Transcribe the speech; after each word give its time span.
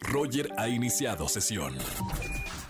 Roger 0.00 0.48
ha 0.56 0.68
iniciado 0.68 1.28
sesión. 1.28 1.74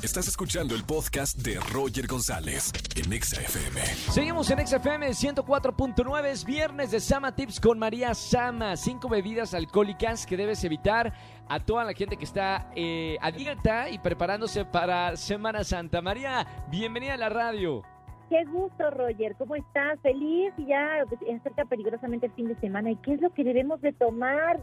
Estás 0.02 0.26
escuchando 0.26 0.74
el 0.74 0.84
podcast 0.84 1.38
de 1.38 1.60
Roger 1.72 2.06
González 2.06 2.72
en 2.96 3.12
Exa 3.12 3.40
FM. 3.40 3.80
Seguimos 4.10 4.50
en 4.50 4.66
XFM 4.66 5.08
104.9, 5.10 6.24
es 6.26 6.44
viernes 6.44 6.90
de 6.90 7.00
Sama 7.00 7.34
Tips 7.34 7.60
con 7.60 7.78
María 7.78 8.14
Sama. 8.14 8.76
Cinco 8.76 9.08
bebidas 9.08 9.54
alcohólicas 9.54 10.26
que 10.26 10.36
debes 10.36 10.64
evitar 10.64 11.12
a 11.48 11.60
toda 11.60 11.84
la 11.84 11.92
gente 11.92 12.16
que 12.16 12.24
está 12.24 12.70
eh, 12.74 13.16
a 13.20 13.30
dieta 13.30 13.88
y 13.90 13.98
preparándose 13.98 14.64
para 14.64 15.16
Semana 15.16 15.62
Santa. 15.62 16.02
María, 16.02 16.46
bienvenida 16.70 17.14
a 17.14 17.18
la 17.18 17.28
radio. 17.28 17.82
Qué 18.28 18.44
gusto, 18.46 18.90
Roger. 18.90 19.36
¿Cómo 19.36 19.54
estás? 19.54 20.00
Feliz 20.00 20.52
y 20.56 20.66
ya 20.66 21.04
acerca 21.36 21.64
peligrosamente 21.66 22.26
el 22.26 22.32
fin 22.32 22.48
de 22.48 22.58
semana. 22.60 22.90
¿Y 22.90 22.96
qué 22.96 23.14
es 23.14 23.20
lo 23.20 23.30
que 23.30 23.44
debemos 23.44 23.80
de 23.82 23.92
tomar? 23.92 24.58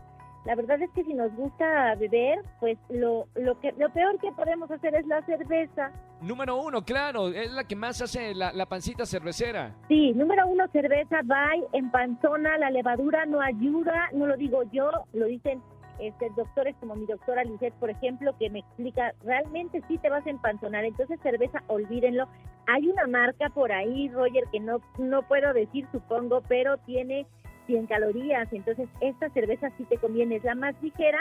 La 0.46 0.56
verdad 0.56 0.82
es 0.82 0.90
que 0.92 1.04
si 1.04 1.14
nos 1.14 1.34
gusta 1.36 1.96
beber, 1.96 2.39
pues 2.60 2.78
lo, 2.89 3.28
lo, 3.36 3.60
que, 3.60 3.74
lo 3.74 3.89
peor 3.92 4.18
que 4.20 4.32
podemos 4.32 4.71
hacer 4.71 4.96
es 4.96 5.06
la 5.06 5.21
cerveza. 5.25 5.92
Número 6.21 6.56
uno, 6.62 6.84
claro, 6.84 7.28
es 7.29 7.52
la 7.52 7.65
que 7.65 7.75
más 7.75 8.02
hace 8.02 8.34
la, 8.34 8.52
la 8.54 8.65
pancita 8.65 9.06
cervecera. 9.06 9.75
Sí, 9.88 10.14
número 10.14 10.48
uno, 10.48 10.65
cerveza, 10.71 11.21
bye, 11.24 11.68
empanzona, 11.74 12.57
la 12.57 12.70
levadura 12.70 13.25
no 13.25 13.42
ayuda, 13.42 14.10
no 14.14 14.28
lo 14.28 14.38
digo 14.38 14.64
yo, 14.71 14.89
lo 15.14 15.25
dicen 15.25 15.62
este, 16.00 16.29
doctores 16.36 16.76
como 16.79 16.96
mi 16.96 17.06
doctora 17.06 17.43
Lizeth, 17.43 17.74
por 17.76 17.90
ejemplo, 17.90 18.36
que 18.37 18.50
me 18.50 18.60
explica, 18.60 19.14
realmente 19.24 19.82
sí 19.87 19.98
te 19.98 20.10
vas 20.10 20.26
a 20.26 20.29
empanzonar, 20.29 20.86
entonces 20.86 21.20
cerveza, 21.21 21.62
olvídenlo. 21.68 22.28
Hay 22.68 22.87
una 22.87 23.07
marca 23.07 23.50
por 23.50 23.71
ahí, 23.71 24.10
Roger, 24.10 24.46
que 24.51 24.60
no, 24.60 24.79
no 24.98 25.24
puedo 25.24 25.54
decir, 25.54 25.87
supongo, 25.92 26.42
pero 26.48 26.78
tiene 26.78 27.28
100 27.69 27.86
calorías, 27.86 28.51
entonces 28.51 28.89
esta 29.00 29.29
cerveza 29.29 29.69
sí 29.78 29.83
te 29.83 29.97
conviene, 29.97 30.37
es 30.37 30.43
la 30.43 30.55
más 30.55 30.73
ligera, 30.82 31.19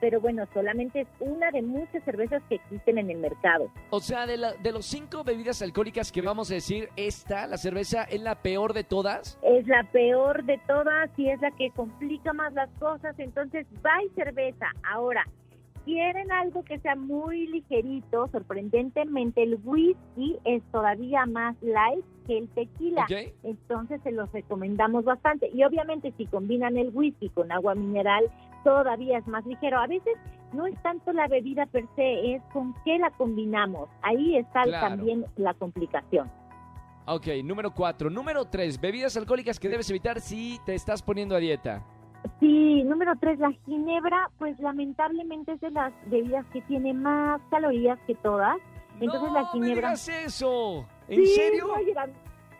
pero 0.00 0.18
bueno, 0.18 0.46
solamente 0.54 1.02
es 1.02 1.08
una 1.20 1.50
de 1.50 1.60
muchas 1.60 2.02
cervezas 2.04 2.42
que 2.48 2.54
existen 2.54 2.96
en 2.96 3.10
el 3.10 3.18
mercado. 3.18 3.70
O 3.90 4.00
sea, 4.00 4.26
de, 4.26 4.38
la, 4.38 4.54
de 4.54 4.72
los 4.72 4.86
cinco 4.86 5.24
bebidas 5.24 5.60
alcohólicas 5.60 6.10
que 6.10 6.22
vamos 6.22 6.50
a 6.50 6.54
decir, 6.54 6.88
esta, 6.96 7.46
la 7.46 7.58
cerveza, 7.58 8.04
es 8.04 8.22
la 8.22 8.36
peor 8.36 8.72
de 8.72 8.82
todas. 8.82 9.38
Es 9.42 9.66
la 9.66 9.84
peor 9.92 10.42
de 10.44 10.58
todas 10.66 11.10
y 11.18 11.28
es 11.28 11.38
la 11.42 11.50
que 11.50 11.70
complica 11.72 12.32
más 12.32 12.54
las 12.54 12.70
cosas, 12.78 13.14
entonces 13.18 13.66
y 13.70 14.08
cerveza. 14.14 14.68
Ahora, 14.90 15.26
quieren 15.90 16.30
algo 16.30 16.62
que 16.62 16.78
sea 16.78 16.94
muy 16.94 17.48
ligerito, 17.48 18.28
sorprendentemente 18.28 19.42
el 19.42 19.58
whisky 19.64 20.38
es 20.44 20.62
todavía 20.70 21.26
más 21.26 21.56
light 21.62 22.04
que 22.26 22.38
el 22.38 22.48
tequila. 22.50 23.02
Ok. 23.02 23.32
Entonces 23.42 24.00
se 24.02 24.12
los 24.12 24.30
recomendamos 24.32 25.04
bastante. 25.04 25.50
Y 25.52 25.64
obviamente 25.64 26.12
si 26.16 26.26
combinan 26.26 26.76
el 26.76 26.90
whisky 26.94 27.28
con 27.30 27.50
agua 27.50 27.74
mineral, 27.74 28.24
todavía 28.62 29.18
es 29.18 29.26
más 29.26 29.44
ligero. 29.46 29.78
A 29.80 29.88
veces 29.88 30.14
no 30.52 30.66
es 30.66 30.80
tanto 30.82 31.12
la 31.12 31.26
bebida 31.26 31.66
per 31.66 31.86
se, 31.96 32.34
es 32.34 32.42
con 32.52 32.72
qué 32.84 32.98
la 32.98 33.10
combinamos. 33.10 33.88
Ahí 34.02 34.36
está 34.36 34.62
Claro. 34.62 34.88
también 34.88 35.26
la 35.36 35.54
complicación. 35.54 36.30
Ok, 37.06 37.26
número 37.42 37.72
cuatro. 37.74 38.10
Número 38.10 38.44
tres, 38.44 38.80
bebidas 38.80 39.16
alcohólicas 39.16 39.58
que 39.58 39.68
debes 39.68 39.90
evitar 39.90 40.20
si 40.20 40.60
te 40.64 40.74
estás 40.76 41.02
poniendo 41.02 41.34
a 41.34 41.38
dieta. 41.38 41.84
Sí, 42.40 42.82
número 42.84 43.12
tres, 43.20 43.38
la 43.38 43.52
ginebra, 43.66 44.30
pues 44.38 44.58
lamentablemente 44.60 45.52
es 45.52 45.60
de 45.60 45.70
las 45.70 45.92
bebidas 46.06 46.46
que 46.52 46.62
tiene 46.62 46.94
más 46.94 47.40
calorías 47.50 47.98
que 48.06 48.14
todas. 48.16 48.56
Entonces 48.98 49.28
no 49.28 49.34
la 49.34 49.42
me 49.42 49.48
ginebra... 49.52 49.74
digas 49.90 50.08
eso! 50.08 50.86
¿En 51.08 51.20
Sí, 51.20 51.26
serio? 51.34 51.66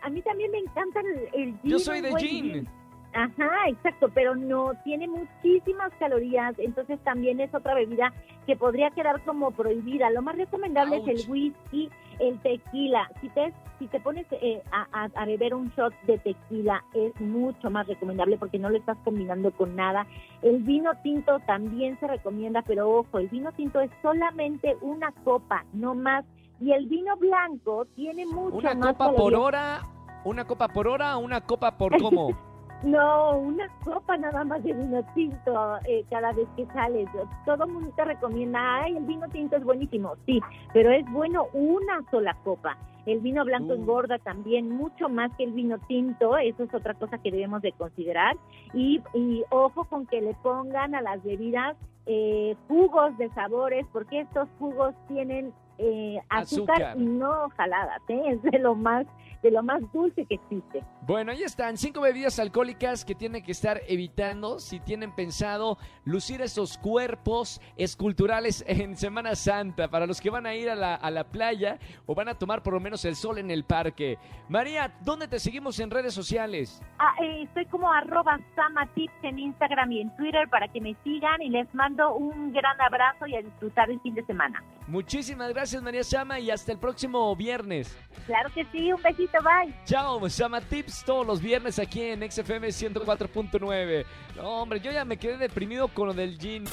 A, 0.02 0.08
mí 0.10 0.22
también 0.22 0.50
me 0.50 0.58
encanta 0.58 1.00
el, 1.00 1.28
el 1.32 1.58
gin. 1.60 1.70
Yo 1.70 1.78
soy 1.78 2.00
de 2.00 2.10
buen 2.10 2.24
gin. 2.24 2.68
Ajá, 3.12 3.68
exacto, 3.68 4.08
pero 4.14 4.36
no 4.36 4.72
tiene 4.84 5.08
muchísimas 5.08 5.92
calorías, 5.98 6.54
entonces 6.58 7.00
también 7.00 7.40
es 7.40 7.52
otra 7.52 7.74
bebida 7.74 8.12
que 8.46 8.56
podría 8.56 8.90
quedar 8.90 9.20
como 9.24 9.50
prohibida. 9.50 10.10
Lo 10.10 10.22
más 10.22 10.36
recomendable 10.36 10.98
Ouch. 10.98 11.08
es 11.08 11.24
el 11.24 11.30
whisky, 11.30 11.90
el 12.20 12.38
tequila. 12.40 13.10
Si 13.20 13.28
te 13.30 13.52
si 13.80 13.88
te 13.88 13.98
pones 13.98 14.26
eh, 14.30 14.62
a, 14.72 15.24
beber 15.24 15.54
un 15.54 15.70
shot 15.70 15.94
de 16.02 16.18
tequila 16.18 16.84
es 16.92 17.18
mucho 17.18 17.70
más 17.70 17.86
recomendable 17.86 18.36
porque 18.36 18.58
no 18.58 18.68
lo 18.68 18.76
estás 18.76 18.98
combinando 19.04 19.50
con 19.52 19.74
nada. 19.74 20.06
El 20.42 20.62
vino 20.62 20.90
tinto 21.02 21.40
también 21.46 21.98
se 21.98 22.06
recomienda, 22.06 22.62
pero 22.62 22.90
ojo, 22.90 23.18
el 23.18 23.28
vino 23.28 23.50
tinto 23.52 23.80
es 23.80 23.90
solamente 24.02 24.76
una 24.82 25.12
copa, 25.24 25.64
no 25.72 25.94
más. 25.94 26.26
Y 26.60 26.72
el 26.72 26.86
vino 26.86 27.16
blanco 27.16 27.86
tiene 27.96 28.26
mucho 28.26 28.58
¿Una 28.58 28.74
más 28.74 28.92
copa 28.92 29.12
por 29.14 29.34
hora? 29.34 29.80
¿Una 30.24 30.44
copa 30.44 30.68
por 30.68 30.86
hora 30.86 31.16
o 31.16 31.20
una 31.20 31.40
copa 31.40 31.78
por 31.78 31.98
cómo? 31.98 32.36
No, 32.82 33.36
una 33.36 33.68
copa 33.84 34.16
nada 34.16 34.42
más 34.42 34.62
de 34.64 34.72
vino 34.72 35.04
tinto 35.14 35.78
eh, 35.86 36.02
cada 36.08 36.32
vez 36.32 36.48
que 36.56 36.64
sales. 36.66 37.08
Todo 37.44 37.64
el 37.64 37.72
mundo 37.72 37.92
te 37.94 38.04
recomienda, 38.04 38.82
ay, 38.82 38.96
el 38.96 39.04
vino 39.04 39.28
tinto 39.28 39.56
es 39.56 39.64
buenísimo, 39.64 40.14
sí, 40.24 40.40
pero 40.72 40.90
es 40.90 41.04
bueno 41.12 41.46
una 41.52 42.02
sola 42.10 42.34
copa. 42.42 42.78
El 43.04 43.20
vino 43.20 43.44
blanco 43.44 43.72
Uh. 43.72 43.76
engorda 43.76 44.18
también 44.18 44.70
mucho 44.70 45.08
más 45.08 45.30
que 45.36 45.44
el 45.44 45.52
vino 45.52 45.78
tinto, 45.88 46.38
eso 46.38 46.64
es 46.64 46.74
otra 46.74 46.94
cosa 46.94 47.18
que 47.18 47.30
debemos 47.30 47.60
de 47.60 47.72
considerar. 47.72 48.36
Y, 48.72 49.02
y 49.12 49.42
ojo 49.50 49.84
con 49.84 50.06
que 50.06 50.22
le 50.22 50.34
pongan 50.42 50.94
a 50.94 51.02
las 51.02 51.22
bebidas 51.22 51.76
eh, 52.06 52.56
jugos 52.66 53.16
de 53.18 53.28
sabores, 53.30 53.86
porque 53.92 54.20
estos 54.20 54.48
jugos 54.58 54.94
tienen 55.06 55.52
eh, 55.80 56.20
azúcar, 56.28 56.82
Azúcar. 56.82 56.96
y 56.98 57.06
no 57.06 57.48
jaladas, 57.56 58.02
¿eh? 58.08 58.22
es 58.28 58.42
de 58.42 58.58
lo 58.58 58.74
más 58.74 59.06
de 59.42 59.50
lo 59.50 59.62
más 59.62 59.80
dulce 59.92 60.26
que 60.26 60.34
existe. 60.34 60.84
Bueno, 61.06 61.32
ahí 61.32 61.42
están, 61.42 61.78
cinco 61.78 62.02
bebidas 62.02 62.38
alcohólicas 62.38 63.06
que 63.06 63.14
tienen 63.14 63.42
que 63.42 63.52
estar 63.52 63.80
evitando 63.88 64.58
si 64.58 64.80
tienen 64.80 65.14
pensado 65.14 65.78
lucir 66.04 66.42
esos 66.42 66.76
cuerpos 66.76 67.60
esculturales 67.76 68.62
en 68.68 68.96
Semana 68.96 69.34
Santa, 69.34 69.88
para 69.88 70.06
los 70.06 70.20
que 70.20 70.30
van 70.30 70.46
a 70.46 70.54
ir 70.54 70.68
a 70.68 70.74
la, 70.74 70.94
a 70.94 71.10
la 71.10 71.24
playa 71.24 71.78
o 72.06 72.14
van 72.14 72.28
a 72.28 72.34
tomar 72.34 72.62
por 72.62 72.74
lo 72.74 72.80
menos 72.80 73.04
el 73.04 73.16
sol 73.16 73.38
en 73.38 73.50
el 73.50 73.64
parque. 73.64 74.18
María, 74.48 74.92
¿dónde 75.00 75.26
te 75.26 75.38
seguimos 75.38 75.80
en 75.80 75.90
redes 75.90 76.12
sociales? 76.12 76.82
Ah, 76.98 77.14
eh, 77.22 77.44
estoy 77.44 77.64
como 77.66 77.90
arroba 77.90 78.38
samatips 78.54 79.14
en 79.22 79.38
Instagram 79.38 79.92
y 79.92 80.00
en 80.02 80.16
Twitter 80.16 80.48
para 80.50 80.68
que 80.68 80.80
me 80.80 80.94
sigan 81.02 81.40
y 81.40 81.48
les 81.48 81.72
mando 81.74 82.14
un 82.14 82.52
gran 82.52 82.78
abrazo 82.80 83.26
y 83.26 83.36
a 83.36 83.42
disfrutar 83.42 83.90
el 83.90 84.00
fin 84.00 84.14
de 84.14 84.24
semana. 84.26 84.62
Muchísimas 84.86 85.50
gracias 85.50 85.69
María 85.78 86.02
Sama 86.02 86.40
y 86.40 86.50
hasta 86.50 86.72
el 86.72 86.78
próximo 86.78 87.34
viernes. 87.36 87.96
Claro 88.26 88.50
que 88.54 88.64
sí, 88.72 88.92
un 88.92 89.00
besito, 89.02 89.38
bye. 89.42 89.74
Chao, 89.84 90.28
Sama 90.28 90.60
Tips 90.60 91.04
todos 91.04 91.26
los 91.26 91.40
viernes 91.40 91.78
aquí 91.78 92.02
en 92.02 92.30
XFM 92.30 92.68
104.9. 92.68 94.04
No, 94.36 94.62
hombre, 94.62 94.80
yo 94.80 94.90
ya 94.90 95.04
me 95.04 95.16
quedé 95.16 95.36
deprimido 95.36 95.88
con 95.88 96.08
lo 96.08 96.14
del 96.14 96.38
gin. 96.38 96.64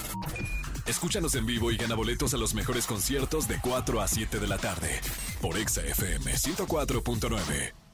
Escúchanos 0.86 1.36
en 1.36 1.46
vivo 1.46 1.72
y 1.72 1.78
gana 1.78 1.96
boletos 1.96 2.34
a 2.34 2.38
los 2.38 2.54
mejores 2.54 2.88
conciertos 2.88 3.48
de 3.48 3.60
4 3.62 4.02
a 4.02 4.08
7 4.08 4.40
de 4.40 4.48
la 4.48 4.58
tarde 4.58 5.00
por 5.42 5.58
Exa 5.58 5.82
FM 5.82 6.32
104.9. 6.32 7.87